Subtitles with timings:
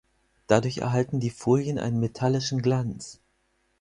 [0.47, 3.21] Dadurch erhalten die Folien einen metallischen Glanz.